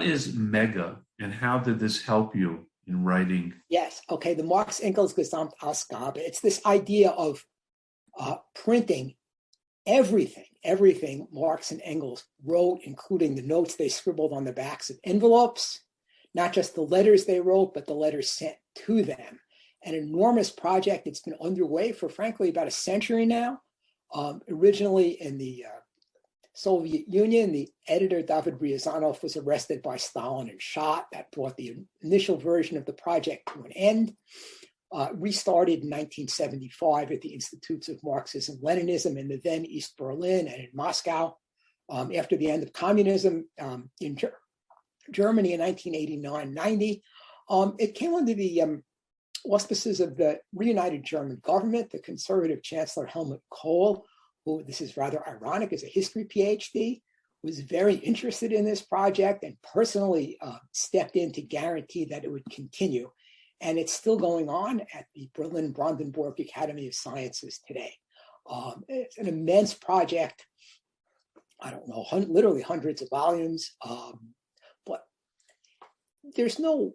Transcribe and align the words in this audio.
what 0.00 0.08
is 0.08 0.34
MEGA 0.34 0.96
and 1.20 1.30
how 1.30 1.58
did 1.58 1.78
this 1.78 2.00
help 2.00 2.34
you 2.34 2.66
in 2.86 3.04
writing? 3.04 3.52
Yes. 3.68 4.00
Okay. 4.10 4.32
The 4.32 4.42
Marx 4.42 4.80
Engels 4.80 5.12
Gesamtausgabe. 5.12 6.16
It's 6.16 6.40
this 6.40 6.64
idea 6.64 7.10
of 7.10 7.44
uh, 8.18 8.36
printing 8.54 9.16
everything, 9.86 10.46
everything 10.64 11.28
Marx 11.30 11.70
and 11.70 11.82
Engels 11.84 12.24
wrote, 12.46 12.80
including 12.84 13.34
the 13.34 13.42
notes 13.42 13.76
they 13.76 13.90
scribbled 13.90 14.32
on 14.32 14.44
the 14.44 14.52
backs 14.52 14.88
of 14.88 14.98
envelopes, 15.04 15.80
not 16.34 16.54
just 16.54 16.74
the 16.74 16.80
letters 16.80 17.26
they 17.26 17.40
wrote, 17.40 17.74
but 17.74 17.86
the 17.86 17.92
letters 17.92 18.30
sent 18.30 18.56
to 18.86 19.02
them. 19.02 19.38
An 19.84 19.94
enormous 19.94 20.48
project. 20.50 21.06
It's 21.06 21.20
been 21.20 21.36
underway 21.42 21.92
for, 21.92 22.08
frankly, 22.08 22.48
about 22.48 22.68
a 22.68 22.70
century 22.70 23.26
now. 23.26 23.60
Um, 24.14 24.40
originally 24.48 25.10
in 25.20 25.36
the 25.36 25.66
uh, 25.68 25.79
Soviet 26.60 27.08
Union, 27.08 27.52
the 27.52 27.70
editor 27.88 28.20
David 28.20 28.58
Ryazanov 28.58 29.22
was 29.22 29.34
arrested 29.34 29.80
by 29.80 29.96
Stalin 29.96 30.50
and 30.50 30.60
shot. 30.60 31.06
That 31.10 31.30
brought 31.32 31.56
the 31.56 31.74
initial 32.02 32.36
version 32.36 32.76
of 32.76 32.84
the 32.84 32.92
project 32.92 33.50
to 33.54 33.62
an 33.62 33.72
end 33.72 34.14
uh, 34.92 35.08
restarted 35.14 35.76
in 35.82 35.88
1975 35.88 37.12
at 37.12 37.22
the 37.22 37.32
Institutes 37.32 37.88
of 37.88 37.98
Marxism 38.04 38.58
Leninism 38.62 39.16
in 39.16 39.28
the 39.28 39.40
then 39.42 39.64
East 39.64 39.96
Berlin 39.96 40.48
and 40.48 40.60
in 40.60 40.68
Moscow. 40.74 41.34
Um, 41.88 42.14
after 42.14 42.36
the 42.36 42.50
end 42.50 42.62
of 42.62 42.74
communism 42.74 43.48
um, 43.58 43.90
in 43.98 44.16
Ger- 44.16 44.36
Germany 45.10 45.54
in 45.54 45.60
1989 45.60 46.52
90, 46.52 47.02
um, 47.48 47.74
it 47.78 47.94
came 47.94 48.14
under 48.14 48.34
the 48.34 48.60
um, 48.60 48.82
auspices 49.46 50.00
of 50.00 50.18
the 50.18 50.40
reunited 50.54 51.04
German 51.04 51.40
government. 51.42 51.90
The 51.90 52.00
conservative 52.00 52.62
Chancellor 52.62 53.06
Helmut 53.06 53.40
Kohl, 53.50 54.04
who 54.44 54.62
this 54.64 54.80
is 54.80 54.96
rather 54.96 55.26
ironic, 55.28 55.72
is 55.72 55.84
a 55.84 55.88
history 55.88 56.24
PhD, 56.24 57.02
was 57.42 57.60
very 57.60 57.94
interested 57.94 58.52
in 58.52 58.64
this 58.64 58.82
project 58.82 59.44
and 59.44 59.56
personally 59.62 60.36
uh, 60.42 60.58
stepped 60.72 61.16
in 61.16 61.32
to 61.32 61.42
guarantee 61.42 62.04
that 62.06 62.24
it 62.24 62.30
would 62.30 62.44
continue 62.50 63.10
and 63.60 63.78
it's 63.78 63.92
still 63.92 64.16
going 64.16 64.48
on 64.48 64.80
at 64.94 65.06
the 65.14 65.28
Berlin 65.34 65.72
Brandenburg 65.72 66.40
Academy 66.40 66.86
of 66.86 66.94
Sciences 66.94 67.60
today. 67.66 67.92
Um, 68.50 68.84
it's 68.88 69.18
an 69.18 69.26
immense 69.26 69.74
project. 69.74 70.46
I 71.60 71.70
don't 71.70 71.88
know, 71.88 72.02
hun- 72.02 72.32
literally 72.32 72.62
hundreds 72.62 73.02
of 73.02 73.10
volumes, 73.10 73.72
um, 73.86 74.30
but 74.86 75.02
there's 76.36 76.58
no 76.58 76.94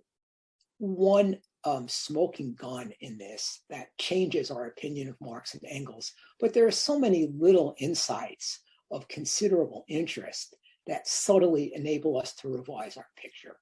one 0.79 1.37
um, 1.65 1.87
smoking 1.87 2.53
gun 2.53 2.93
in 3.01 3.17
this 3.17 3.61
that 3.69 3.87
changes 3.97 4.51
our 4.51 4.67
opinion 4.67 5.09
of 5.09 5.19
Marx 5.19 5.53
and 5.55 5.63
Engels. 5.67 6.13
But 6.39 6.53
there 6.53 6.67
are 6.67 6.71
so 6.71 6.99
many 6.99 7.27
little 7.37 7.75
insights 7.79 8.59
of 8.91 9.07
considerable 9.07 9.83
interest 9.87 10.55
that 10.87 11.07
subtly 11.07 11.73
enable 11.73 12.19
us 12.19 12.33
to 12.35 12.49
revise 12.49 12.97
our 12.97 13.07
picture. 13.17 13.57